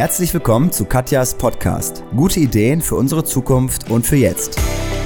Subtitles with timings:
[0.00, 2.02] Herzlich willkommen zu Katjas Podcast.
[2.16, 4.58] Gute Ideen für unsere Zukunft und für jetzt.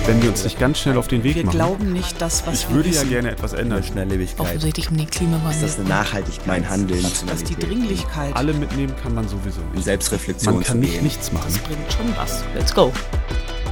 [0.06, 1.58] Wenn wir uns nicht ganz schnell auf den Weg wir machen.
[1.58, 3.10] Wir glauben nicht das, was ich wir würde wissen.
[3.10, 3.82] ja gerne etwas ändern.
[3.82, 4.38] Schnelllebigkeit.
[4.38, 5.50] Offensichtlich um den Klimawandel.
[5.50, 6.46] Ist das eine Nachhaltigkeit?
[6.46, 7.04] Mein Handeln.
[7.26, 8.36] dass die Dringlichkeit.
[8.36, 9.84] Alle mitnehmen kann man sowieso In nicht.
[9.84, 11.48] Selbstreflexion Man kann nicht nichts machen.
[11.48, 12.44] Das bringt schon was.
[12.54, 12.92] Let's go.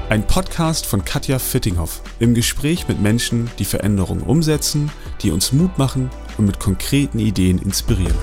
[0.08, 5.78] Ein Podcast von Katja Fittinghoff im Gespräch mit Menschen, die Veränderungen umsetzen, die uns Mut
[5.78, 8.16] machen und mit konkreten Ideen inspirieren.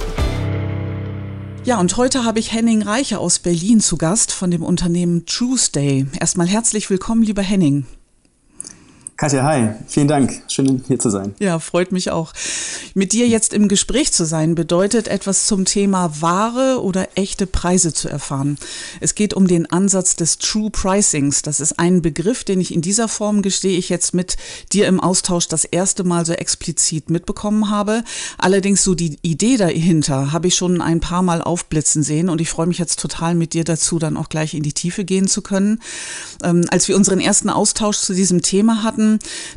[1.69, 6.07] Ja, und heute habe ich Henning Reiche aus Berlin zu Gast von dem Unternehmen Tuesday.
[6.19, 7.85] Erstmal herzlich willkommen, lieber Henning.
[9.19, 10.43] Katja, hi, vielen Dank.
[10.47, 11.35] Schön hier zu sein.
[11.39, 12.31] Ja, freut mich auch.
[12.93, 17.93] Mit dir jetzt im Gespräch zu sein, bedeutet etwas zum Thema wahre oder echte Preise
[17.93, 18.57] zu erfahren.
[19.01, 21.41] Es geht um den Ansatz des True Pricings.
[21.41, 24.37] Das ist ein Begriff, den ich in dieser Form, gestehe ich jetzt mit
[24.71, 28.05] dir im Austausch das erste Mal so explizit mitbekommen habe.
[28.37, 32.49] Allerdings so die Idee dahinter habe ich schon ein paar Mal aufblitzen sehen und ich
[32.49, 35.41] freue mich jetzt total mit dir dazu, dann auch gleich in die Tiefe gehen zu
[35.41, 35.81] können.
[36.41, 39.08] Ähm, als wir unseren ersten Austausch zu diesem Thema hatten,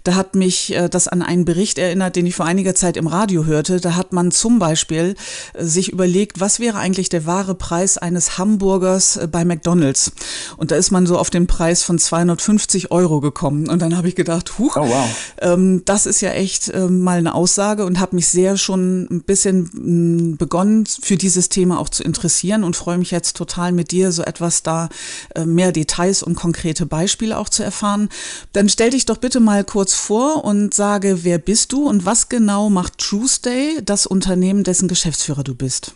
[0.04, 3.06] da hat mich äh, das an einen Bericht erinnert, den ich vor einiger Zeit im
[3.06, 3.80] Radio hörte.
[3.80, 5.14] Da hat man zum Beispiel
[5.52, 10.12] äh, sich überlegt, was wäre eigentlich der wahre Preis eines Hamburgers äh, bei McDonald's?
[10.56, 13.68] Und da ist man so auf den Preis von 250 Euro gekommen.
[13.68, 15.08] Und dann habe ich gedacht, huch, Oh, wow.
[15.40, 19.22] ähm, das ist ja echt ähm, mal eine Aussage und habe mich sehr schon ein
[19.22, 23.90] bisschen mh, begonnen, für dieses Thema auch zu interessieren und freue mich jetzt total mit
[23.90, 24.88] dir so etwas da
[25.34, 28.08] äh, mehr Details und konkrete Beispiele auch zu erfahren.
[28.52, 32.28] Dann stell dich doch bitte mal kurz vor und sage, wer bist du und was
[32.28, 35.94] genau macht Tuesday, das Unternehmen, dessen Geschäftsführer du bist?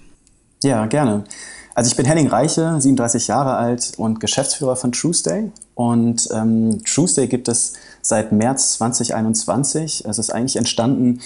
[0.62, 1.24] Ja, gerne.
[1.74, 5.52] Also ich bin Henning Reiche, 37 Jahre alt und Geschäftsführer von Tuesday.
[5.74, 10.04] Und ähm, Tuesday gibt es seit März 2021.
[10.06, 11.20] Es ist eigentlich entstanden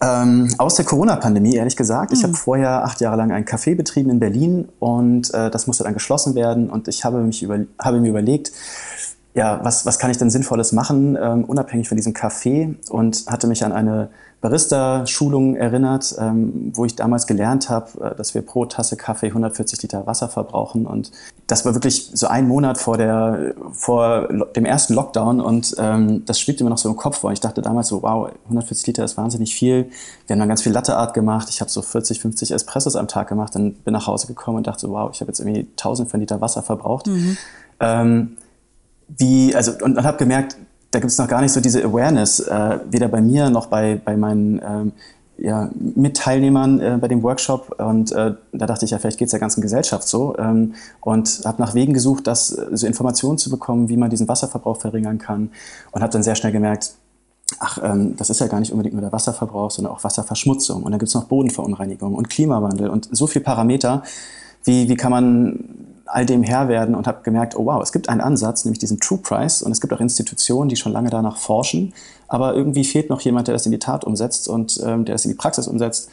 [0.00, 2.12] ähm, aus der Corona-Pandemie, ehrlich gesagt.
[2.12, 5.84] Ich habe vorher acht Jahre lang ein Café betrieben in Berlin und äh, das musste
[5.84, 6.70] dann geschlossen werden.
[6.70, 8.52] Und ich habe, mich über, habe mir überlegt,
[9.38, 13.46] ja, was, was kann ich denn Sinnvolles machen, ähm, unabhängig von diesem Café und hatte
[13.46, 14.10] mich an eine
[14.40, 19.80] Barista-Schulung erinnert, ähm, wo ich damals gelernt habe, äh, dass wir pro Tasse Kaffee 140
[19.82, 21.12] Liter Wasser verbrauchen und
[21.46, 24.26] das war wirklich so ein Monat vor, der, vor
[24.56, 27.30] dem ersten Lockdown und ähm, das schwebte mir noch so im Kopf vor.
[27.30, 29.88] Ich dachte damals so, wow, 140 Liter ist wahnsinnig viel.
[30.26, 31.46] Wir haben dann ganz viel Latteart gemacht.
[31.48, 34.66] Ich habe so 40, 50 Espressos am Tag gemacht und bin nach Hause gekommen und
[34.66, 37.08] dachte so, wow, ich habe jetzt irgendwie 1000 von Liter Wasser verbraucht.
[37.80, 38.36] Ähm,
[39.16, 40.56] wie, also, und, und habe gemerkt,
[40.90, 44.00] da gibt es noch gar nicht so diese Awareness, äh, weder bei mir noch bei,
[44.02, 44.92] bei meinen ähm,
[45.38, 47.76] ja, Mitteilnehmern äh, bei dem Workshop.
[47.78, 50.36] Und äh, da dachte ich, ja, vielleicht geht es der ganzen Gesellschaft so.
[50.38, 54.80] Ähm, und habe nach Wegen gesucht, das, so Informationen zu bekommen, wie man diesen Wasserverbrauch
[54.80, 55.50] verringern kann.
[55.92, 56.92] Und habe dann sehr schnell gemerkt,
[57.60, 60.82] ach, ähm, das ist ja gar nicht unbedingt nur der Wasserverbrauch, sondern auch Wasserverschmutzung.
[60.82, 64.02] Und dann gibt es noch Bodenverunreinigung und Klimawandel und so viele Parameter.
[64.64, 65.64] Wie, wie kann man
[66.10, 69.00] all dem Herr werden und habe gemerkt, oh wow, es gibt einen Ansatz, nämlich diesen
[69.00, 71.92] True Price und es gibt auch Institutionen, die schon lange danach forschen,
[72.28, 75.24] aber irgendwie fehlt noch jemand, der das in die Tat umsetzt und ähm, der es
[75.24, 76.10] in die Praxis umsetzt.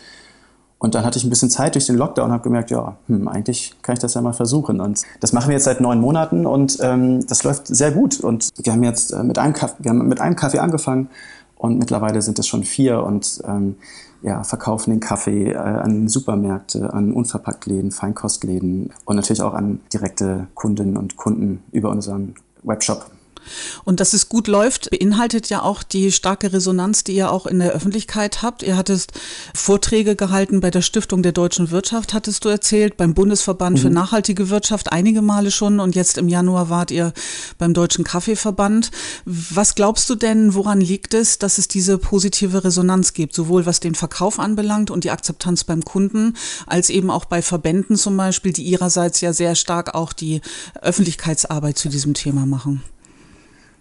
[0.77, 3.27] Und dann hatte ich ein bisschen Zeit durch den Lockdown und habe gemerkt, ja, hm,
[3.27, 4.81] eigentlich kann ich das ja mal versuchen.
[4.81, 8.19] Und das machen wir jetzt seit neun Monaten und ähm, das läuft sehr gut.
[8.19, 11.09] Und wir haben jetzt äh, mit einem Kaffee, wir haben mit einem Kaffee angefangen
[11.65, 13.75] und mittlerweile sind es schon vier und ähm,
[14.21, 20.47] ja, verkaufen den Kaffee äh, an Supermärkte, an Unverpacktläden, Feinkostläden und natürlich auch an direkte
[20.55, 23.05] Kundinnen und Kunden über unseren Webshop.
[23.83, 27.59] Und dass es gut läuft, beinhaltet ja auch die starke Resonanz, die ihr auch in
[27.59, 28.63] der Öffentlichkeit habt.
[28.63, 29.13] Ihr hattest
[29.53, 34.49] Vorträge gehalten bei der Stiftung der deutschen Wirtschaft, hattest du erzählt, beim Bundesverband für nachhaltige
[34.49, 37.13] Wirtschaft einige Male schon und jetzt im Januar wart ihr
[37.57, 38.91] beim Deutschen Kaffeeverband.
[39.25, 43.79] Was glaubst du denn, woran liegt es, dass es diese positive Resonanz gibt, sowohl was
[43.79, 46.35] den Verkauf anbelangt und die Akzeptanz beim Kunden,
[46.65, 50.41] als eben auch bei Verbänden zum Beispiel, die ihrerseits ja sehr stark auch die
[50.81, 52.83] Öffentlichkeitsarbeit zu diesem Thema machen?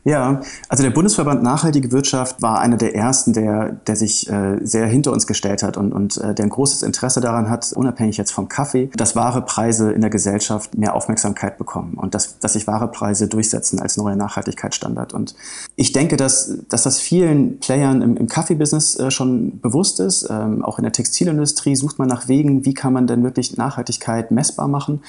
[0.04, 4.86] Ja, also der Bundesverband Nachhaltige Wirtschaft war einer der ersten, der, der sich äh, sehr
[4.86, 8.30] hinter uns gestellt hat und, und äh, der ein großes Interesse daran hat, unabhängig jetzt
[8.30, 12.66] vom Kaffee, dass wahre Preise in der Gesellschaft mehr Aufmerksamkeit bekommen und dass, dass sich
[12.66, 15.14] wahre Preise durchsetzen als neuer Nachhaltigkeitsstandard.
[15.14, 15.34] Und
[15.74, 20.28] ich denke, dass, dass das vielen Playern im, im Kaffeebusiness äh, schon bewusst ist.
[20.28, 24.30] Ähm, auch in der Textilindustrie sucht man nach Wegen, wie kann man denn wirklich Nachhaltigkeit
[24.30, 25.00] messbar machen.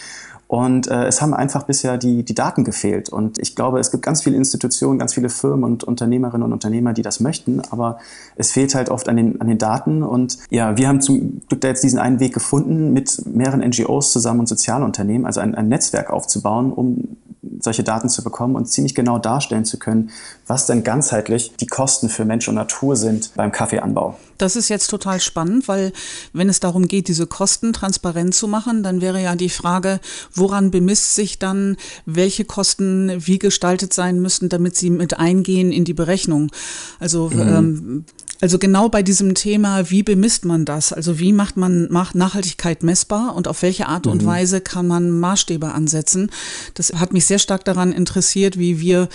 [0.48, 3.10] Und äh, es haben einfach bisher die, die Daten gefehlt.
[3.10, 6.94] Und ich glaube, es gibt ganz viele Institutionen, ganz viele Firmen und Unternehmerinnen und Unternehmer,
[6.94, 7.62] die das möchten.
[7.72, 7.98] Aber
[8.36, 10.04] es fehlt halt oft an den, an den Daten.
[10.04, 14.12] Und ja, wir haben zum Glück da jetzt diesen einen Weg gefunden, mit mehreren NGOs
[14.12, 17.18] zusammen und Sozialunternehmen, also ein, ein Netzwerk aufzubauen, um
[17.60, 20.12] solche Daten zu bekommen und ziemlich genau darstellen zu können,
[20.48, 24.18] was denn ganzheitlich die Kosten für Mensch und Natur sind beim Kaffeeanbau.
[24.38, 25.94] Das ist jetzt total spannend, weil
[26.34, 30.00] wenn es darum geht, diese Kosten transparent zu machen, dann wäre ja die Frage,
[30.34, 35.86] woran bemisst sich dann, welche Kosten wie gestaltet sein müssen, damit sie mit eingehen in
[35.86, 36.52] die Berechnung.
[37.00, 37.40] Also mhm.
[37.40, 38.06] ähm,
[38.42, 40.92] also genau bei diesem Thema, wie bemisst man das?
[40.92, 44.28] Also wie macht man macht Nachhaltigkeit messbar und auf welche Art und mhm.
[44.28, 46.32] Weise kann man Maßstäbe ansetzen?
[46.74, 49.08] Das hat mich sehr stark daran interessiert, wie wir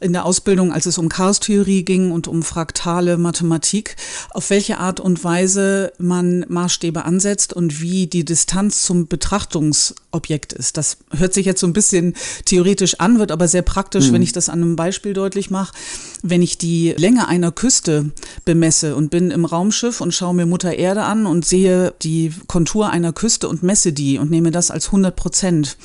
[0.00, 3.96] in der Ausbildung, als es um Chaostheorie ging und um fraktale Mathematik,
[4.30, 10.76] auf welche Art und Weise man Maßstäbe ansetzt und wie die Distanz zum Betrachtungsobjekt ist.
[10.76, 12.14] Das hört sich jetzt so ein bisschen
[12.44, 14.14] theoretisch an, wird aber sehr praktisch, mhm.
[14.14, 15.74] wenn ich das an einem Beispiel deutlich mache.
[16.22, 18.10] Wenn ich die Länge einer Küste
[18.44, 22.90] bemesse und bin im Raumschiff und schaue mir Mutter Erde an und sehe die Kontur
[22.90, 25.76] einer Küste und messe die und nehme das als 100 Prozent.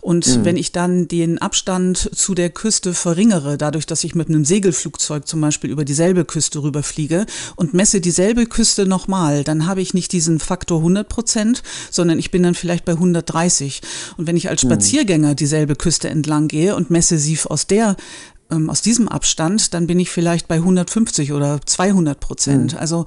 [0.00, 0.44] Und mhm.
[0.44, 5.26] wenn ich dann den Abstand zu der Küste verringere, dadurch, dass ich mit einem Segelflugzeug
[5.26, 7.26] zum Beispiel über dieselbe Küste rüberfliege
[7.56, 12.30] und messe dieselbe Küste nochmal, dann habe ich nicht diesen Faktor 100 Prozent, sondern ich
[12.30, 13.80] bin dann vielleicht bei 130.
[14.16, 14.70] Und wenn ich als hm.
[14.70, 17.96] Spaziergänger dieselbe Küste entlang gehe und messe sie aus der
[18.52, 22.72] ähm, aus diesem Abstand, dann bin ich vielleicht bei 150 oder 200 Prozent.
[22.74, 22.78] Mhm.
[22.78, 23.04] Also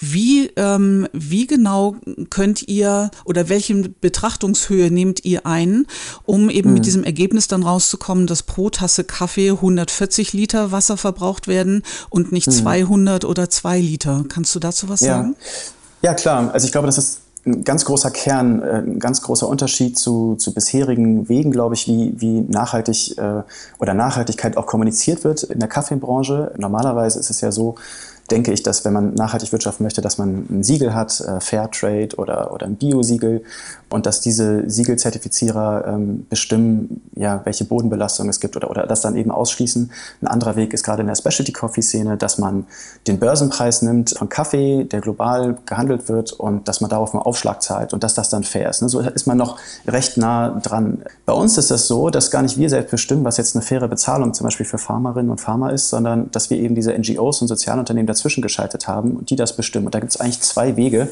[0.00, 1.96] wie, ähm, wie genau
[2.30, 5.86] könnt ihr oder welche Betrachtungshöhe nehmt ihr ein,
[6.24, 6.74] um eben mhm.
[6.74, 12.32] mit diesem Ergebnis dann rauszukommen, dass pro Tasse Kaffee 140 Liter Wasser verbraucht werden und
[12.32, 12.52] nicht mhm.
[12.52, 14.24] 200 oder 2 Liter?
[14.28, 15.18] Kannst du dazu was ja.
[15.18, 15.36] sagen?
[16.02, 16.52] Ja, klar.
[16.52, 20.36] Also ich glaube, das ist ein ganz großer Kern, äh, ein ganz großer Unterschied zu,
[20.36, 23.42] zu bisherigen Wegen, glaube ich, wie, wie nachhaltig äh,
[23.78, 26.52] oder Nachhaltigkeit auch kommuniziert wird in der Kaffeebranche.
[26.56, 27.76] Normalerweise ist es ja so,
[28.30, 32.16] denke ich, dass wenn man nachhaltig wirtschaften möchte, dass man ein Siegel hat, äh, Fairtrade
[32.16, 33.42] oder, oder ein Bio-Siegel
[33.90, 39.16] und dass diese Siegelzertifizierer ähm, bestimmen, ja, welche Bodenbelastung es gibt oder, oder das dann
[39.16, 39.90] eben ausschließen.
[40.20, 42.66] Ein anderer Weg ist gerade in der Specialty Coffee Szene, dass man
[43.06, 47.62] den Börsenpreis nimmt von Kaffee, der global gehandelt wird und dass man darauf einen Aufschlag
[47.62, 48.82] zahlt und dass das dann fair ist.
[48.82, 48.88] Ne?
[48.88, 51.02] So ist man noch recht nah dran.
[51.24, 53.88] Bei uns ist das so, dass gar nicht wir selbst bestimmen, was jetzt eine faire
[53.88, 57.48] Bezahlung zum Beispiel für Farmerinnen und Farmer ist, sondern dass wir eben diese NGOs und
[57.48, 59.86] Sozialunternehmen dazwischen geschaltet haben und die das bestimmen.
[59.86, 61.08] Und da gibt es eigentlich zwei Wege.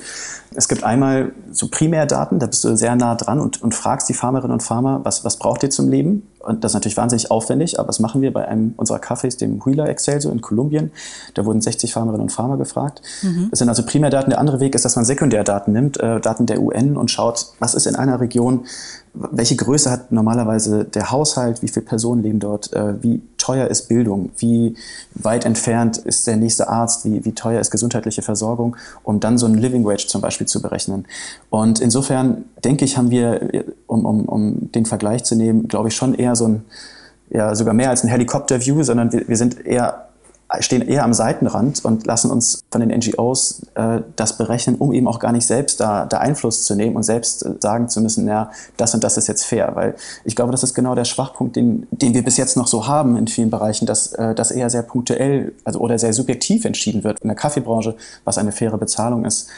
[0.55, 4.14] Es gibt einmal so Primärdaten, da bist du sehr nah dran und, und fragst die
[4.14, 6.28] Farmerinnen und Farmer, was, was braucht ihr zum Leben?
[6.46, 9.64] Und das ist natürlich wahnsinnig aufwendig, aber das machen wir bei einem unserer Cafés, dem
[9.64, 10.90] Huila Excelso in Kolumbien.
[11.34, 13.02] Da wurden 60 Farmerinnen und Farmer gefragt.
[13.22, 13.48] Mhm.
[13.50, 14.31] Das sind also Primärdaten.
[14.31, 17.75] Der andere Weg ist, dass man Sekundärdaten nimmt, äh, Daten der UN und schaut, was
[17.75, 18.64] ist in einer Region
[19.19, 23.88] welche Größe hat normalerweise der Haushalt, wie viele Personen leben dort, äh, wie teuer ist
[23.88, 24.76] Bildung, wie
[25.14, 29.46] weit entfernt ist der nächste Arzt, wie, wie teuer ist gesundheitliche Versorgung, um dann so
[29.46, 31.06] ein Living Wage zum Beispiel zu berechnen.
[31.50, 35.96] Und insofern denke ich, haben wir, um, um, um den Vergleich zu nehmen, glaube ich
[35.96, 36.64] schon eher so ein,
[37.30, 40.06] ja sogar mehr als ein Helikopter-View, sondern wir, wir sind eher
[40.60, 45.08] stehen eher am Seitenrand und lassen uns von den NGOs äh, das berechnen, um eben
[45.08, 48.28] auch gar nicht selbst da, da Einfluss zu nehmen und selbst äh, sagen zu müssen,
[48.28, 49.72] ja, das und das ist jetzt fair.
[49.74, 52.86] Weil ich glaube, das ist genau der Schwachpunkt, den, den wir bis jetzt noch so
[52.86, 57.02] haben in vielen Bereichen, dass äh, das eher sehr punktuell also, oder sehr subjektiv entschieden
[57.02, 59.48] wird in der Kaffeebranche, was eine faire Bezahlung ist.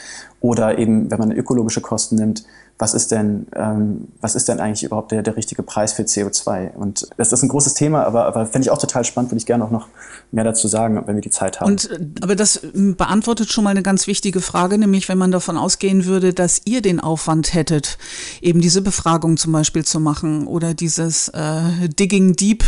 [0.41, 2.45] Oder eben, wenn man ökologische Kosten nimmt,
[2.79, 6.73] was ist denn, ähm, was ist denn eigentlich überhaupt der, der richtige Preis für CO2?
[6.75, 9.45] Und das ist ein großes Thema, aber, aber finde ich auch total spannend, würde ich
[9.45, 9.89] gerne auch noch
[10.31, 11.71] mehr dazu sagen, wenn wir die Zeit haben.
[11.71, 15.31] Und, äh, aber das ähm, beantwortet schon mal eine ganz wichtige Frage, nämlich wenn man
[15.31, 17.97] davon ausgehen würde, dass ihr den Aufwand hättet,
[18.41, 22.63] eben diese Befragung zum Beispiel zu machen oder dieses äh, Digging Deep,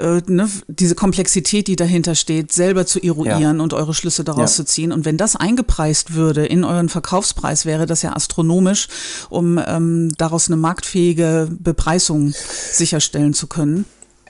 [0.00, 3.62] äh, ne, diese Komplexität, die dahinter steht, selber zu eruieren ja.
[3.62, 4.56] und eure Schlüsse daraus ja.
[4.56, 4.90] zu ziehen.
[4.90, 8.88] Und wenn das eingepreist würde in euren Verkaufspreis, wäre das ja astronomisch,
[9.30, 12.32] um ähm, daraus eine marktfähige Bepreisung
[12.72, 13.84] sicherstellen zu können?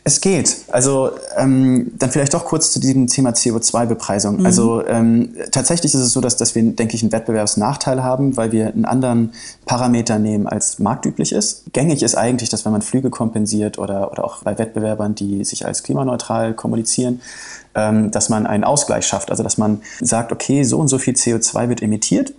[0.04, 0.56] Es geht.
[0.72, 4.38] Also ähm, dann vielleicht doch kurz zu diesem Thema CO2-Bepreisung.
[4.38, 4.46] Mhm.
[4.46, 8.50] Also ähm, tatsächlich ist es so, dass, dass wir, denke ich, einen Wettbewerbsnachteil haben, weil
[8.50, 9.32] wir einen anderen
[9.64, 11.72] Parameter nehmen, als marktüblich ist.
[11.72, 15.64] Gängig ist eigentlich, dass wenn man Flüge kompensiert oder, oder auch bei Wettbewerbern, die sich
[15.64, 17.20] als klimaneutral kommunizieren,
[17.76, 19.30] ähm, dass man einen Ausgleich schafft.
[19.30, 22.32] Also dass man sagt, okay, so und so viel CO2 wird emittiert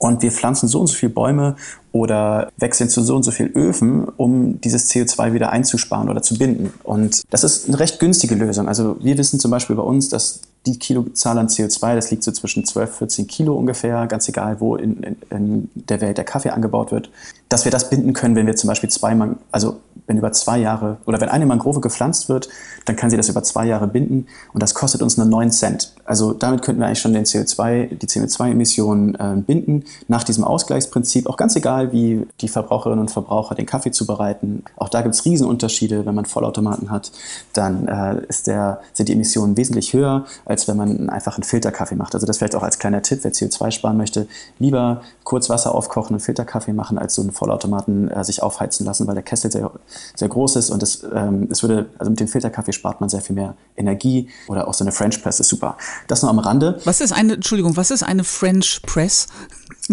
[0.00, 1.56] und wir pflanzen so und so viele Bäume
[1.92, 6.38] oder wechseln zu so und so viel Öfen, um dieses CO2 wieder einzusparen oder zu
[6.38, 6.72] binden.
[6.84, 8.66] Und das ist eine recht günstige Lösung.
[8.66, 12.32] Also wir wissen zum Beispiel bei uns, dass die Kilozahl an CO2, das liegt so
[12.32, 16.50] zwischen 12, 14 Kilo ungefähr, ganz egal, wo in, in, in der Welt der Kaffee
[16.50, 17.10] angebaut wird,
[17.50, 19.80] dass wir das binden können, wenn wir zum Beispiel zweimal, also
[20.10, 22.48] wenn über zwei Jahre oder wenn eine Mangrove gepflanzt wird,
[22.84, 25.94] dann kann sie das über zwei Jahre binden und das kostet uns nur 9 Cent.
[26.04, 31.28] Also damit könnten wir eigentlich schon den CO2, die CO2-Emissionen äh, binden, nach diesem Ausgleichsprinzip,
[31.28, 34.64] auch ganz egal, wie die Verbraucherinnen und Verbraucher den Kaffee zubereiten.
[34.76, 36.04] Auch da gibt es Riesenunterschiede.
[36.04, 37.12] Wenn man Vollautomaten hat,
[37.52, 41.94] dann äh, ist der, sind die Emissionen wesentlich höher, als wenn man einfach einen Filterkaffee
[41.94, 42.14] macht.
[42.14, 44.26] Also das vielleicht auch als kleiner Tipp, wer CO2 sparen möchte,
[44.58, 49.06] lieber kurz Wasser aufkochen und Filterkaffee machen, als so einen Vollautomaten äh, sich aufheizen lassen,
[49.06, 49.70] weil der Kessel sehr,
[50.14, 53.20] sehr groß ist und es, ähm, es würde, also mit dem Filterkaffee spart man sehr
[53.20, 55.76] viel mehr Energie oder auch so eine French Press ist super.
[56.08, 56.80] Das nur am Rande.
[56.84, 59.28] Was ist eine, Entschuldigung, was ist eine French Press?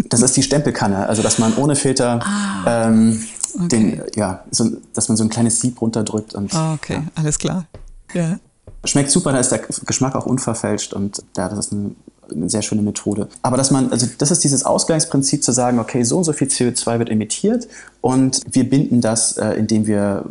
[0.08, 3.24] Das ist die Stempelkanne, also dass man ohne Filter ah, ähm,
[3.54, 3.68] okay.
[3.68, 6.54] den, ja, so, dass man so ein kleines Sieb runterdrückt und.
[6.54, 7.02] Ah, okay, ja.
[7.14, 7.66] alles klar.
[8.12, 8.38] Ja.
[8.84, 11.90] Schmeckt super, da ist der Geschmack auch unverfälscht und ja, das ist eine,
[12.32, 13.28] eine sehr schöne Methode.
[13.42, 16.48] Aber dass man, also das ist dieses Ausgleichsprinzip zu sagen, okay, so und so viel
[16.48, 17.68] CO2 wird emittiert
[18.00, 20.24] und wir binden das, äh, indem wir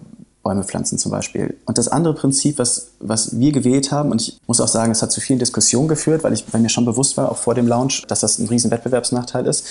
[0.48, 1.58] Bäume pflanzen zum Beispiel.
[1.66, 5.02] Und das andere Prinzip, was, was wir gewählt haben, und ich muss auch sagen, es
[5.02, 7.68] hat zu vielen Diskussionen geführt, weil, ich, weil mir schon bewusst war, auch vor dem
[7.68, 9.66] Launch, dass das ein riesen Wettbewerbsnachteil ist.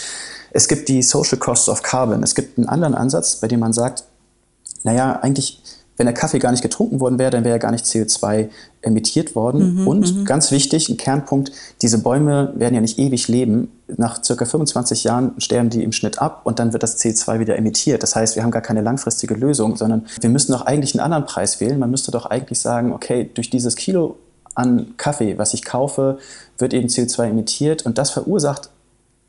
[0.50, 2.23] Es gibt die Social Costs of Carbon.
[2.23, 4.04] Es gibt einen anderen Ansatz, bei dem man sagt,
[4.83, 5.62] naja, eigentlich
[5.96, 8.48] wenn der Kaffee gar nicht getrunken worden wäre, dann wäre ja gar nicht CO2
[8.82, 9.82] emittiert worden.
[9.82, 10.24] Mhm, und mhm.
[10.24, 13.72] ganz wichtig, ein Kernpunkt, diese Bäume werden ja nicht ewig leben.
[13.96, 17.56] Nach circa 25 Jahren sterben die im Schnitt ab und dann wird das CO2 wieder
[17.56, 18.02] emittiert.
[18.02, 21.24] Das heißt, wir haben gar keine langfristige Lösung, sondern wir müssen doch eigentlich einen anderen
[21.24, 21.78] Preis wählen.
[21.78, 24.16] Man müsste doch eigentlich sagen, okay, durch dieses Kilo
[24.54, 26.18] an Kaffee, was ich kaufe,
[26.58, 28.70] wird eben CO2 emittiert und das verursacht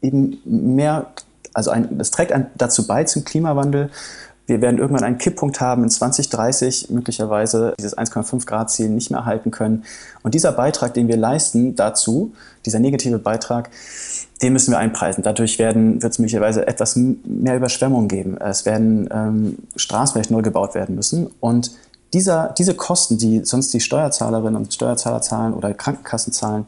[0.02, 1.08] eben mehr,
[1.54, 3.90] also ein, das trägt dazu bei zum Klimawandel
[4.48, 9.26] wir werden irgendwann einen Kipppunkt haben in 2030, möglicherweise dieses 1,5 Grad Ziel nicht mehr
[9.26, 9.84] halten können.
[10.24, 12.34] Und dieser Beitrag, den wir leisten dazu,
[12.66, 13.70] dieser negative Beitrag,
[14.42, 15.22] den müssen wir einpreisen.
[15.22, 18.38] Dadurch werden, wird es möglicherweise etwas mehr Überschwemmungen geben.
[18.38, 21.28] Es werden ähm, Straßen vielleicht neu gebaut werden müssen.
[21.42, 21.72] Und
[22.14, 26.66] dieser, diese Kosten, die sonst die Steuerzahlerinnen und Steuerzahler zahlen oder Krankenkassen zahlen,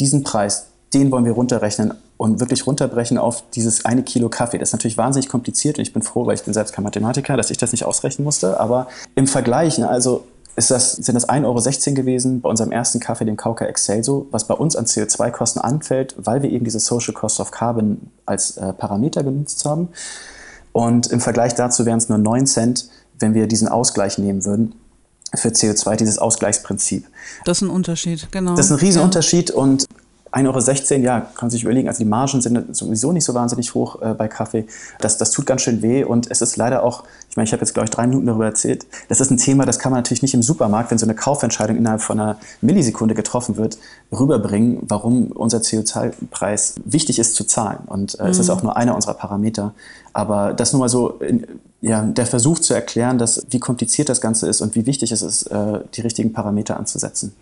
[0.00, 4.56] diesen Preis, den wollen wir runterrechnen und wirklich runterbrechen auf dieses eine Kilo Kaffee.
[4.56, 7.36] Das ist natürlich wahnsinnig kompliziert und ich bin froh, weil ich bin selbst kein Mathematiker,
[7.36, 8.60] dass ich das nicht ausrechnen musste.
[8.60, 8.86] Aber
[9.16, 10.22] im Vergleich, ne, also
[10.54, 14.46] ist das, sind das 1,16 Euro gewesen bei unserem ersten Kaffee, dem Kauka Excelso, was
[14.46, 18.72] bei uns an CO2-Kosten anfällt, weil wir eben diese Social Cost of Carbon als äh,
[18.72, 19.88] Parameter genutzt haben.
[20.70, 22.88] Und im Vergleich dazu wären es nur 9 Cent,
[23.18, 24.76] wenn wir diesen Ausgleich nehmen würden
[25.34, 27.04] für CO2, dieses Ausgleichsprinzip.
[27.44, 28.54] Das ist ein Unterschied, genau.
[28.54, 29.56] Das ist ein Riesenunterschied ja.
[29.56, 29.86] und
[30.32, 31.88] 1,16 Euro, ja, kann man sich überlegen.
[31.88, 34.66] Also die Margen sind sowieso nicht so wahnsinnig hoch äh, bei Kaffee.
[34.98, 37.60] Das, das tut ganz schön weh und es ist leider auch, ich meine, ich habe
[37.60, 38.86] jetzt, glaube ich, drei Minuten darüber erzählt.
[39.08, 41.76] Das ist ein Thema, das kann man natürlich nicht im Supermarkt, wenn so eine Kaufentscheidung
[41.76, 43.76] innerhalb von einer Millisekunde getroffen wird,
[44.10, 47.80] rüberbringen, warum unser CO2-Preis wichtig ist zu zahlen.
[47.86, 48.30] Und äh, mhm.
[48.30, 48.54] es ist mhm.
[48.54, 49.74] auch nur einer unserer Parameter.
[50.14, 51.46] Aber das nur mal so in,
[51.84, 55.20] ja, der Versuch zu erklären, dass, wie kompliziert das Ganze ist und wie wichtig es
[55.20, 57.32] ist, äh, die richtigen Parameter anzusetzen.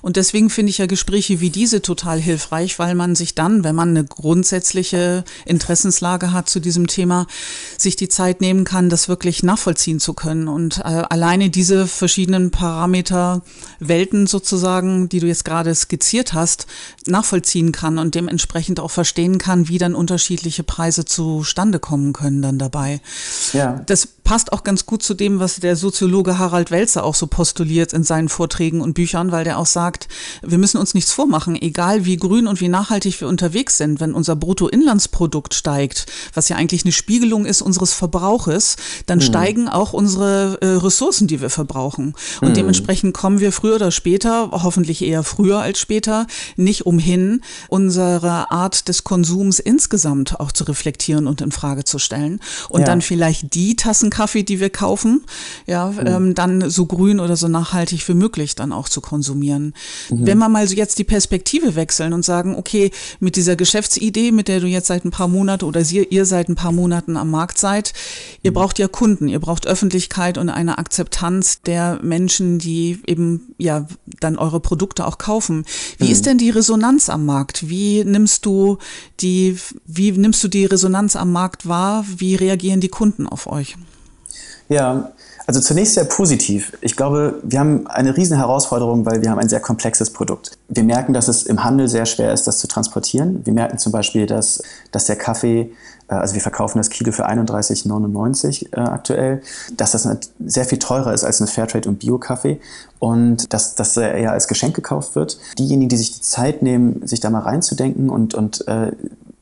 [0.00, 3.74] Und deswegen finde ich ja Gespräche wie diese total hilfreich, weil man sich dann, wenn
[3.74, 7.26] man eine grundsätzliche Interessenslage hat zu diesem Thema,
[7.76, 10.48] sich die Zeit nehmen kann, das wirklich nachvollziehen zu können.
[10.48, 16.66] Und äh, alleine diese verschiedenen Parameterwelten sozusagen, die du jetzt gerade skizziert hast,
[17.06, 22.58] nachvollziehen kann und dementsprechend auch verstehen kann, wie dann unterschiedliche Preise zustande kommen können dann
[22.58, 23.02] dabei.
[23.52, 27.26] Ja das passt auch ganz gut zu dem, was der Soziologe Harald Welzer auch so
[27.26, 30.06] postuliert in seinen Vorträgen und Büchern, weil der auch sagt,
[30.40, 34.14] wir müssen uns nichts vormachen, egal wie grün und wie nachhaltig wir unterwegs sind, wenn
[34.14, 39.22] unser Bruttoinlandsprodukt steigt, was ja eigentlich eine Spiegelung ist unseres Verbrauches, dann mhm.
[39.22, 42.14] steigen auch unsere äh, Ressourcen, die wir verbrauchen.
[42.40, 42.54] Und mhm.
[42.54, 48.86] dementsprechend kommen wir früher oder später, hoffentlich eher früher als später, nicht umhin, unsere Art
[48.86, 52.38] des Konsums insgesamt auch zu reflektieren und in Frage zu stellen.
[52.68, 52.86] Und ja.
[52.86, 55.22] dann vielleicht die Tassen Kaffee, die wir kaufen,
[55.66, 56.06] ja, mhm.
[56.06, 59.72] ähm, dann so grün oder so nachhaltig wie möglich dann auch zu konsumieren.
[60.10, 60.26] Mhm.
[60.26, 64.48] Wenn wir mal so jetzt die Perspektive wechseln und sagen, okay, mit dieser Geschäftsidee, mit
[64.48, 67.30] der du jetzt seit ein paar Monaten oder ihr, ihr seit ein paar Monaten am
[67.30, 67.94] Markt seid,
[68.42, 68.56] ihr mhm.
[68.56, 73.86] braucht ja Kunden, ihr braucht Öffentlichkeit und eine Akzeptanz der Menschen, die eben ja
[74.20, 75.64] dann eure Produkte auch kaufen.
[75.96, 76.12] Wie mhm.
[76.12, 77.70] ist denn die Resonanz am Markt?
[77.70, 78.76] Wie nimmst du
[79.20, 82.04] die, wie nimmst du die Resonanz am Markt wahr?
[82.18, 83.76] Wie reagieren die Kunden auf euch?
[84.70, 85.10] Ja,
[85.48, 86.78] also zunächst sehr positiv.
[86.80, 90.56] Ich glaube, wir haben eine riesen Herausforderung, weil wir haben ein sehr komplexes Produkt.
[90.68, 93.44] Wir merken, dass es im Handel sehr schwer ist, das zu transportieren.
[93.44, 94.62] Wir merken zum Beispiel, dass,
[94.92, 95.72] dass der Kaffee,
[96.08, 99.42] äh, also wir verkaufen das Kilo für 31,99 äh, aktuell,
[99.76, 100.08] dass das
[100.38, 102.60] sehr viel teurer ist als ein Fairtrade- und Bio-Kaffee
[103.00, 105.40] und dass das eher als Geschenk gekauft wird.
[105.58, 108.92] Diejenigen, die sich die Zeit nehmen, sich da mal reinzudenken und, und äh,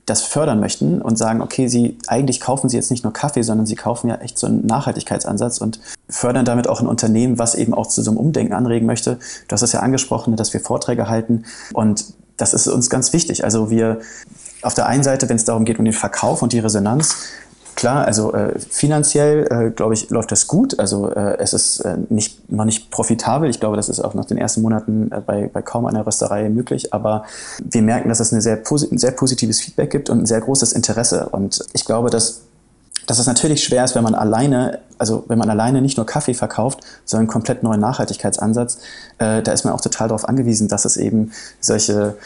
[0.08, 3.66] das fördern möchten und sagen, okay, sie eigentlich kaufen sie jetzt nicht nur Kaffee, sondern
[3.66, 7.74] sie kaufen ja echt so einen Nachhaltigkeitsansatz und fördern damit auch ein Unternehmen, was eben
[7.74, 9.18] auch zu so einem Umdenken anregen möchte.
[9.48, 13.44] Du hast es ja angesprochen, dass wir Vorträge halten und das ist uns ganz wichtig.
[13.44, 14.00] Also wir
[14.62, 17.16] auf der einen Seite, wenn es darum geht um den Verkauf und die Resonanz,
[17.78, 20.80] Klar, also äh, finanziell, äh, glaube ich, läuft das gut.
[20.80, 23.48] Also äh, es ist äh, nicht, noch nicht profitabel.
[23.48, 26.48] Ich glaube, das ist auch nach den ersten Monaten äh, bei, bei kaum einer Rösterei
[26.48, 26.92] möglich.
[26.92, 27.22] Aber
[27.60, 30.72] wir merken, dass es eine sehr, ein sehr positives Feedback gibt und ein sehr großes
[30.72, 31.28] Interesse.
[31.28, 32.40] Und ich glaube, dass
[33.06, 36.34] dass es natürlich schwer ist, wenn man alleine, also wenn man alleine nicht nur Kaffee
[36.34, 38.80] verkauft, sondern einen komplett neuen Nachhaltigkeitsansatz,
[39.16, 42.16] äh, da ist man auch total darauf angewiesen, dass es eben solche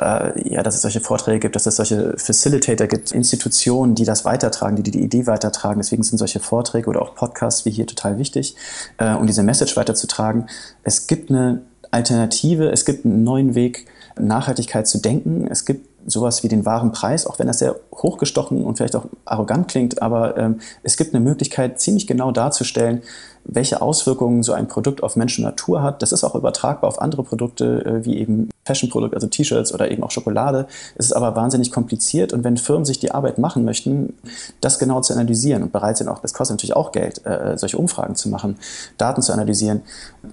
[0.00, 4.24] äh, ja, dass es solche Vorträge gibt, dass es solche Facilitator gibt, Institutionen, die das
[4.24, 5.80] weitertragen, die die Idee weitertragen.
[5.80, 8.56] Deswegen sind solche Vorträge oder auch Podcasts wie hier total wichtig,
[8.98, 10.48] äh, um diese Message weiterzutragen.
[10.82, 13.86] Es gibt eine Alternative, es gibt einen neuen Weg,
[14.18, 15.46] Nachhaltigkeit zu denken.
[15.48, 19.04] Es gibt sowas wie den wahren Preis, auch wenn das sehr hochgestochen und vielleicht auch
[19.24, 23.02] arrogant klingt, aber ähm, es gibt eine Möglichkeit, ziemlich genau darzustellen,
[23.44, 26.02] welche Auswirkungen so ein Produkt auf Mensch und Natur hat.
[26.02, 30.02] Das ist auch übertragbar auf andere Produkte, äh, wie eben Fashion-Produkte, also T-Shirts oder eben
[30.02, 30.66] auch Schokolade.
[30.96, 34.14] Es ist aber wahnsinnig kompliziert und wenn Firmen sich die Arbeit machen möchten,
[34.60, 37.78] das genau zu analysieren und bereit sind auch, das kostet natürlich auch Geld, äh, solche
[37.78, 38.58] Umfragen zu machen,
[38.98, 39.82] Daten zu analysieren,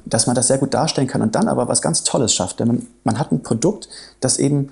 [0.05, 2.59] dass man das sehr gut darstellen kann und dann aber was ganz Tolles schafft.
[2.59, 3.87] Denn man, man hat ein Produkt,
[4.19, 4.71] das eben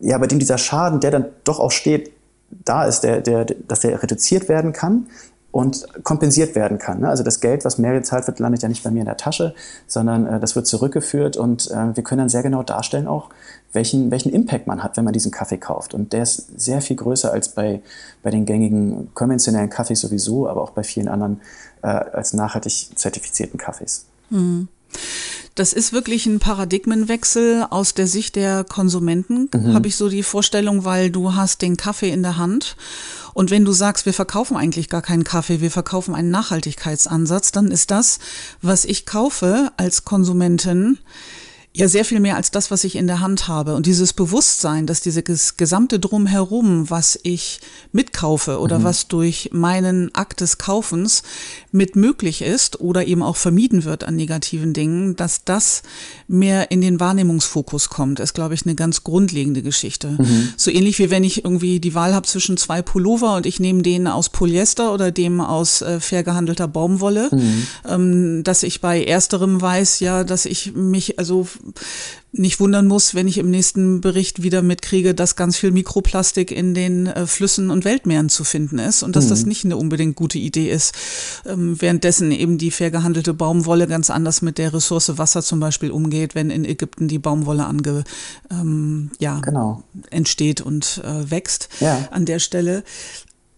[0.00, 2.12] ja, bei dem dieser Schaden, der dann doch auch steht,
[2.50, 5.06] da ist, der, der, dass der reduziert werden kann
[5.50, 7.00] und kompensiert werden kann.
[7.00, 7.08] Ne?
[7.08, 9.54] Also das Geld, was mehr gezahlt wird, landet ja nicht bei mir in der Tasche,
[9.86, 13.30] sondern äh, das wird zurückgeführt und äh, wir können dann sehr genau darstellen auch,
[13.72, 15.94] welchen, welchen Impact man hat, wenn man diesen Kaffee kauft.
[15.94, 17.80] Und der ist sehr viel größer als bei,
[18.22, 21.40] bei den gängigen konventionellen Kaffees sowieso, aber auch bei vielen anderen
[21.82, 24.06] äh, als nachhaltig zertifizierten Kaffees.
[24.30, 24.68] Mhm.
[25.54, 29.74] Das ist wirklich ein Paradigmenwechsel aus der Sicht der Konsumenten, mhm.
[29.74, 32.76] habe ich so die Vorstellung, weil du hast den Kaffee in der Hand
[33.34, 37.70] und wenn du sagst, wir verkaufen eigentlich gar keinen Kaffee, wir verkaufen einen Nachhaltigkeitsansatz, dann
[37.70, 38.18] ist das,
[38.62, 40.98] was ich kaufe als Konsumentin,
[41.78, 43.76] ja, sehr viel mehr als das, was ich in der Hand habe.
[43.76, 47.60] Und dieses Bewusstsein, dass dieses gesamte Drumherum, was ich
[47.92, 48.84] mitkaufe oder mhm.
[48.84, 51.22] was durch meinen Akt des Kaufens
[51.70, 55.84] mit möglich ist oder eben auch vermieden wird an negativen Dingen, dass das
[56.26, 60.16] mehr in den Wahrnehmungsfokus kommt, ist, glaube ich, eine ganz grundlegende Geschichte.
[60.18, 60.48] Mhm.
[60.56, 63.82] So ähnlich wie wenn ich irgendwie die Wahl habe zwischen zwei Pullover und ich nehme
[63.82, 67.66] den aus Polyester oder dem aus äh, fair gehandelter Baumwolle, mhm.
[67.88, 71.46] ähm, dass ich bei ersterem weiß, ja, dass ich mich also
[72.32, 76.74] nicht wundern muss, wenn ich im nächsten Bericht wieder mitkriege, dass ganz viel Mikroplastik in
[76.74, 79.30] den äh, Flüssen und Weltmeeren zu finden ist und dass mhm.
[79.30, 80.94] das nicht eine unbedingt gute Idee ist.
[81.46, 85.90] Ähm, währenddessen eben die fair gehandelte Baumwolle ganz anders mit der Ressource Wasser zum Beispiel
[85.90, 88.04] umgeht, wenn in Ägypten die Baumwolle ange,
[88.50, 89.82] ähm, ja, genau.
[90.10, 92.08] entsteht und äh, wächst ja.
[92.10, 92.84] an der Stelle.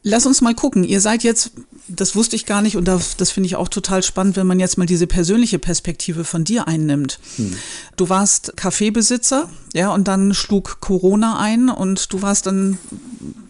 [0.03, 0.85] Lass uns mal gucken.
[0.85, 1.53] Ihr seid jetzt,
[1.97, 4.61] das wusste ich gar nicht und das, das finde ich auch total spannend, wenn man
[4.61, 7.19] jetzt mal diese persönliche Perspektive von dir einnimmt.
[7.37, 7.57] Hm.
[7.97, 12.79] Du warst Kaffeebesitzer, ja, und dann schlug Corona ein und du warst dann,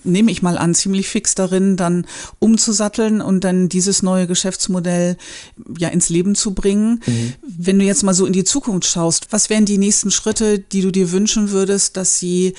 [0.05, 2.07] nehme ich mal an, ziemlich fix darin, dann
[2.39, 5.17] umzusatteln und dann dieses neue Geschäftsmodell
[5.79, 7.01] ja ins Leben zu bringen.
[7.07, 7.33] Mhm.
[7.43, 10.83] Wenn du jetzt mal so in die Zukunft schaust, was wären die nächsten Schritte, die
[10.83, 12.55] du dir wünschen würdest, dass sie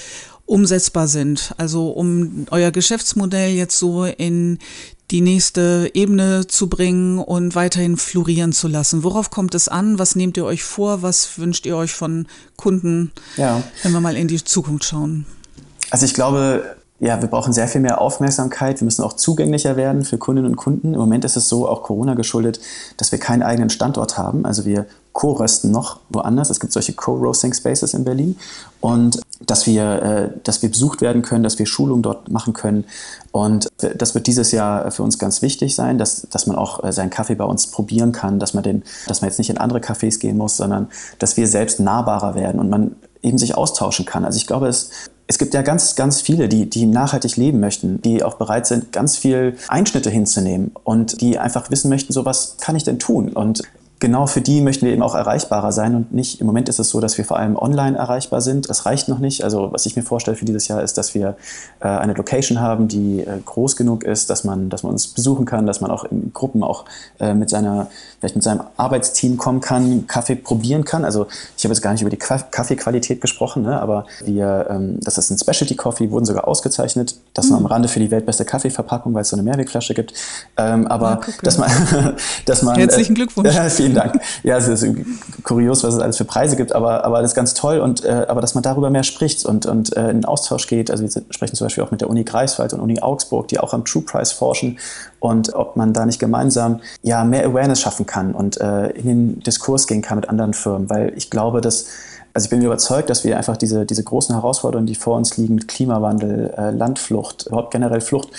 [0.45, 1.53] umsetzbar sind.
[1.57, 4.59] Also um euer Geschäftsmodell jetzt so in
[5.11, 9.03] die nächste Ebene zu bringen und weiterhin florieren zu lassen.
[9.03, 9.99] Worauf kommt es an?
[9.99, 11.01] Was nehmt ihr euch vor?
[11.01, 13.61] Was wünscht ihr euch von Kunden, ja.
[13.83, 15.25] wenn wir mal in die Zukunft schauen?
[15.89, 18.79] Also ich glaube, ja, wir brauchen sehr viel mehr Aufmerksamkeit.
[18.79, 20.93] Wir müssen auch zugänglicher werden für Kundinnen und Kunden.
[20.93, 22.59] Im Moment ist es so, auch Corona geschuldet,
[22.97, 24.45] dass wir keinen eigenen Standort haben.
[24.45, 26.51] Also wir co-rösten noch woanders.
[26.51, 28.37] Es gibt solche Co-Roasting Spaces in Berlin.
[28.81, 32.85] Und dass wir, äh, dass wir besucht werden können, dass wir Schulungen dort machen können.
[33.31, 36.93] Und das wird dieses Jahr für uns ganz wichtig sein, dass, dass man auch äh,
[36.93, 39.79] seinen Kaffee bei uns probieren kann, dass man, den, dass man jetzt nicht in andere
[39.79, 40.87] Cafés gehen muss, sondern
[41.17, 44.23] dass wir selbst nahbarer werden und man eben sich austauschen kann.
[44.23, 44.91] Also ich glaube, es
[45.31, 48.91] es gibt ja ganz, ganz viele, die, die nachhaltig leben möchten, die auch bereit sind,
[48.91, 53.29] ganz viel Einschnitte hinzunehmen und die einfach wissen möchten, so was kann ich denn tun?
[53.29, 53.63] Und
[54.01, 56.89] genau für die möchten wir eben auch erreichbarer sein und nicht, im Moment ist es
[56.89, 58.69] so, dass wir vor allem online erreichbar sind.
[58.69, 59.43] Das reicht noch nicht.
[59.43, 61.37] Also was ich mir vorstelle für dieses Jahr ist, dass wir
[61.79, 65.45] äh, eine Location haben, die äh, groß genug ist, dass man, dass man uns besuchen
[65.45, 66.85] kann, dass man auch in Gruppen auch
[67.19, 67.87] äh, mit seiner,
[68.19, 71.05] vielleicht mit seinem Arbeitsteam kommen kann, Kaffee probieren kann.
[71.05, 75.19] Also ich habe jetzt gar nicht über die Kaffeequalität gesprochen, ne, aber wir, ähm, das
[75.19, 77.51] ist ein Specialty Coffee, wurden sogar ausgezeichnet Das mhm.
[77.51, 80.13] nur am Rande für die weltbeste Kaffeeverpackung, weil es so eine Mehrwegflasche gibt.
[80.57, 81.69] Ähm, aber ja, dass man,
[82.45, 83.55] dass man herzlichen äh, Glückwunsch.
[83.55, 84.19] Äh, vielen Dank.
[84.43, 84.85] Ja, es ist
[85.43, 88.25] kurios, was es alles für Preise gibt, aber aber das ist ganz toll und äh,
[88.27, 90.91] aber dass man darüber mehr spricht und und äh, in den Austausch geht.
[90.91, 93.73] Also wir sprechen zum Beispiel auch mit der Uni Greifswald und Uni Augsburg, die auch
[93.73, 94.77] am True Price forschen
[95.19, 99.39] und ob man da nicht gemeinsam ja mehr Awareness schaffen kann und äh, in den
[99.39, 101.85] Diskurs gehen kann mit anderen Firmen, weil ich glaube, dass
[102.33, 105.67] also ich bin überzeugt, dass wir einfach diese, diese großen Herausforderungen, die vor uns liegen,
[105.67, 108.29] Klimawandel, äh, Landflucht, überhaupt generell Flucht,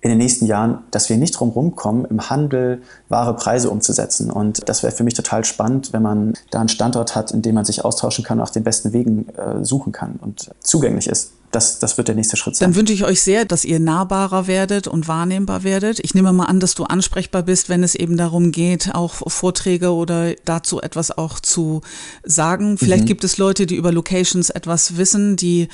[0.00, 4.32] in den nächsten Jahren, dass wir nicht drum rumkommen, im Handel wahre Preise umzusetzen.
[4.32, 7.54] Und das wäre für mich total spannend, wenn man da einen Standort hat, in dem
[7.54, 11.32] man sich austauschen kann und nach den besten Wegen äh, suchen kann und zugänglich ist
[11.52, 12.70] das, das wird der nächste Schritt sein.
[12.70, 16.00] Dann wünsche ich euch sehr, dass ihr nahbarer werdet und wahrnehmbar werdet.
[16.02, 19.92] Ich nehme mal an, dass du ansprechbar bist, wenn es eben darum geht, auch Vorträge
[19.92, 21.82] oder dazu etwas auch zu
[22.24, 22.78] sagen.
[22.78, 23.08] Vielleicht mhm.
[23.08, 25.68] gibt es Leute, die über Locations etwas wissen, die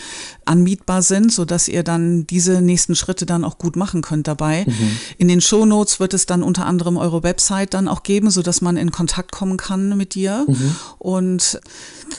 [0.45, 4.65] anmietbar sind, sodass ihr dann diese nächsten Schritte dann auch gut machen könnt dabei.
[4.67, 4.99] Mhm.
[5.17, 8.61] In den Show Notes wird es dann unter anderem eure Website dann auch geben, sodass
[8.61, 10.45] man in Kontakt kommen kann mit dir.
[10.49, 10.77] Mhm.
[10.99, 11.61] Und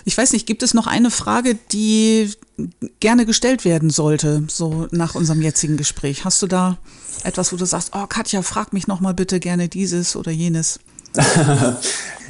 [0.05, 2.31] ich weiß nicht, gibt es noch eine Frage, die
[2.99, 6.25] gerne gestellt werden sollte, so nach unserem jetzigen Gespräch?
[6.25, 6.77] Hast du da
[7.23, 10.79] etwas, wo du sagst, oh Katja, frag mich noch mal bitte gerne dieses oder jenes?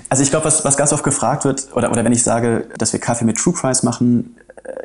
[0.10, 2.94] also ich glaube, was, was ganz oft gefragt wird, oder, oder wenn ich sage, dass
[2.94, 4.36] wir Kaffee mit True Price machen,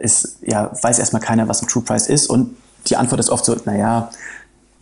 [0.01, 2.29] ist, ja, weiß erstmal keiner, was ein True Price ist.
[2.29, 2.57] Und
[2.87, 4.11] die Antwort ist oft so, naja,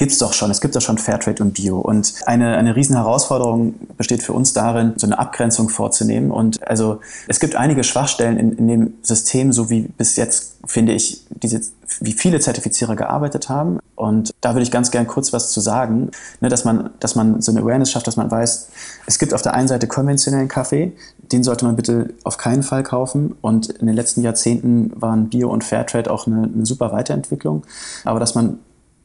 [0.03, 0.51] gibt es doch schon.
[0.51, 1.79] Es gibt doch schon Fairtrade und Bio.
[1.79, 6.33] Und eine, eine riesen Herausforderung besteht für uns darin, so eine Abgrenzung vorzunehmen.
[6.33, 10.93] Und also es gibt einige Schwachstellen in, in dem System, so wie bis jetzt, finde
[10.93, 11.61] ich, diese,
[12.01, 13.79] wie viele Zertifizierer gearbeitet haben.
[13.95, 16.11] Und da würde ich ganz gern kurz was zu sagen,
[16.41, 18.71] ne, dass, man, dass man so eine Awareness schafft, dass man weiß,
[19.07, 20.97] es gibt auf der einen Seite konventionellen Kaffee,
[21.31, 23.37] den sollte man bitte auf keinen Fall kaufen.
[23.41, 27.62] Und in den letzten Jahrzehnten waren Bio und Fairtrade auch eine, eine super Weiterentwicklung.
[28.05, 28.59] Aber dass man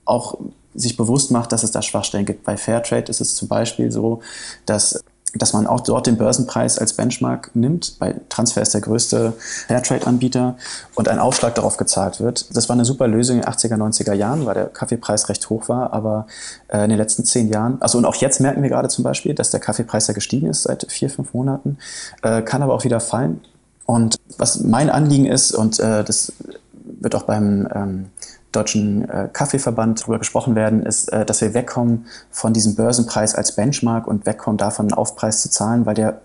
[0.07, 0.39] auch
[0.77, 2.43] sich bewusst macht, dass es da Schwachstellen gibt.
[2.43, 4.21] Bei Fairtrade ist es zum Beispiel so,
[4.65, 5.03] dass
[5.35, 7.99] dass man auch dort den Börsenpreis als Benchmark nimmt.
[7.99, 9.33] Bei Transfer ist der größte
[9.67, 10.55] Fairtrade-Anbieter
[10.95, 12.55] und ein Aufschlag darauf gezahlt wird.
[12.55, 15.67] Das war eine super Lösung in den 80er, 90er Jahren, weil der Kaffeepreis recht hoch
[15.69, 16.27] war, aber
[16.69, 19.33] äh, in den letzten zehn Jahren, also und auch jetzt merken wir gerade zum Beispiel,
[19.33, 21.77] dass der Kaffeepreis ja gestiegen ist seit vier, fünf Monaten,
[22.21, 23.41] äh, kann aber auch wieder fallen.
[23.85, 26.33] Und was mein Anliegen ist, und äh, das
[26.83, 28.05] wird auch beim ähm,
[28.57, 33.55] Deutschen äh, Kaffeeverband darüber gesprochen werden, ist, äh, dass wir wegkommen von diesem Börsenpreis als
[33.55, 36.21] Benchmark und wegkommen davon, einen Aufpreis zu zahlen, weil der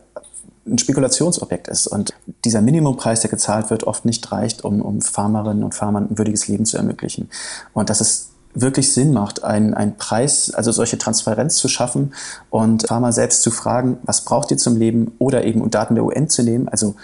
[0.67, 2.15] ein Spekulationsobjekt ist und
[2.45, 6.47] dieser Minimumpreis, der gezahlt wird, oft nicht reicht, um, um Farmerinnen und Farmern ein würdiges
[6.49, 7.29] Leben zu ermöglichen.
[7.73, 12.15] Und dass es wirklich Sinn macht, einen, einen Preis, also solche Transparenz zu schaffen
[12.51, 16.29] und Farmer selbst zu fragen, was braucht ihr zum Leben oder eben Daten der UN
[16.29, 16.95] zu nehmen, also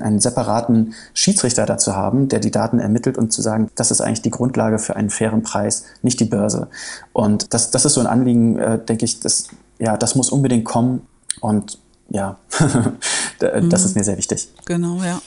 [0.00, 4.22] einen separaten Schiedsrichter dazu haben, der die Daten ermittelt und zu sagen, das ist eigentlich
[4.22, 6.68] die Grundlage für einen fairen Preis, nicht die Börse.
[7.12, 10.64] Und das, das ist so ein Anliegen, äh, denke ich, das, ja, das muss unbedingt
[10.64, 11.06] kommen.
[11.40, 11.78] Und
[12.10, 12.36] ja,
[13.38, 13.70] das mhm.
[13.72, 14.48] ist mir sehr wichtig.
[14.64, 15.20] Genau, ja.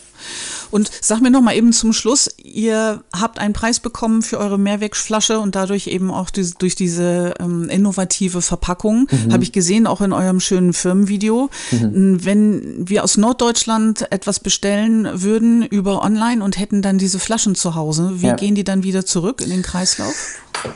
[0.71, 4.57] Und sag mir noch mal eben zum Schluss, ihr habt einen Preis bekommen für eure
[4.57, 9.33] Mehrwegflasche und dadurch eben auch diese, durch diese ähm, innovative Verpackung, mhm.
[9.33, 11.49] habe ich gesehen, auch in eurem schönen Firmenvideo.
[11.71, 12.25] Mhm.
[12.25, 17.75] Wenn wir aus Norddeutschland etwas bestellen würden über online und hätten dann diese Flaschen zu
[17.75, 18.35] Hause, wie ja.
[18.35, 20.15] gehen die dann wieder zurück in den Kreislauf?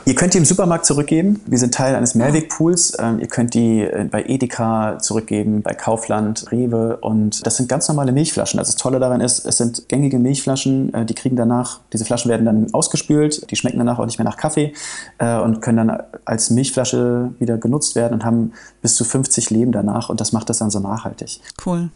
[0.04, 1.40] Ihr könnt die im Supermarkt zurückgeben.
[1.46, 2.96] Wir sind Teil eines Mehrwegpools.
[2.98, 6.96] Ähm, ihr könnt die äh, bei Edeka zurückgeben, bei Kaufland, Rewe.
[6.98, 8.58] Und das sind ganz normale Milchflaschen.
[8.58, 10.92] Also das Tolle daran ist, es sind gängige Milchflaschen.
[10.94, 13.50] Äh, die kriegen danach, diese Flaschen werden dann ausgespült.
[13.50, 14.72] Die schmecken danach auch nicht mehr nach Kaffee
[15.18, 19.72] äh, und können dann als Milchflasche wieder genutzt werden und haben bis zu 50 Leben
[19.72, 20.08] danach.
[20.08, 21.40] Und das macht das dann so nachhaltig.
[21.64, 21.90] Cool.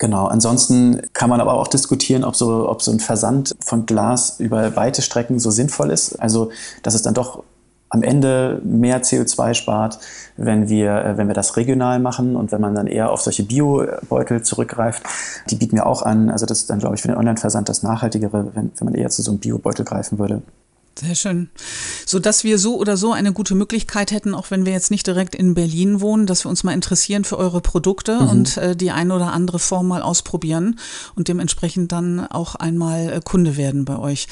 [0.00, 4.40] Genau, ansonsten kann man aber auch diskutieren, ob so, ob so ein Versand von Glas
[4.40, 6.14] über weite Strecken so sinnvoll ist.
[6.14, 6.50] Also,
[6.82, 7.44] dass es dann doch
[7.90, 9.98] am Ende mehr CO2 spart,
[10.38, 13.42] wenn wir, äh, wenn wir das regional machen und wenn man dann eher auf solche
[13.42, 15.02] Biobeutel zurückgreift.
[15.50, 16.30] Die bieten wir auch an.
[16.30, 19.10] Also das ist dann, glaube ich, für den Online-Versand das Nachhaltigere, wenn, wenn man eher
[19.10, 20.40] zu so einem Biobeutel greifen würde.
[21.00, 21.48] Sehr schön.
[22.04, 25.06] So dass wir so oder so eine gute Möglichkeit hätten, auch wenn wir jetzt nicht
[25.06, 28.28] direkt in Berlin wohnen, dass wir uns mal interessieren für eure Produkte mhm.
[28.28, 30.78] und äh, die eine oder andere Form mal ausprobieren
[31.14, 34.26] und dementsprechend dann auch einmal äh, Kunde werden bei euch.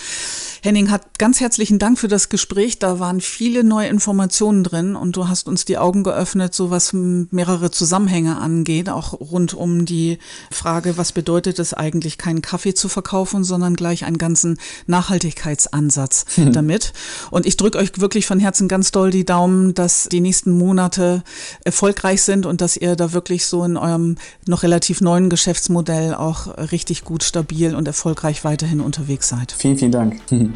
[0.62, 2.78] Henning hat ganz herzlichen Dank für das Gespräch.
[2.78, 6.92] Da waren viele neue Informationen drin und du hast uns die Augen geöffnet, so was
[6.92, 10.18] mehrere Zusammenhänge angeht, auch rund um die
[10.50, 16.52] Frage, was bedeutet es eigentlich, keinen Kaffee zu verkaufen, sondern gleich einen ganzen Nachhaltigkeitsansatz mhm.
[16.52, 16.92] damit.
[17.30, 21.22] Und ich drücke euch wirklich von Herzen ganz doll die Daumen, dass die nächsten Monate
[21.64, 24.16] erfolgreich sind und dass ihr da wirklich so in eurem
[24.46, 29.52] noch relativ neuen Geschäftsmodell auch richtig gut, stabil und erfolgreich weiterhin unterwegs seid.
[29.52, 30.20] Vielen, vielen Dank.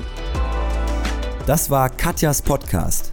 [1.46, 3.12] Das war Katjas Podcast.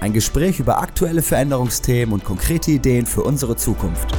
[0.00, 4.14] Ein Gespräch über aktuelle Veränderungsthemen und konkrete Ideen für unsere Zukunft.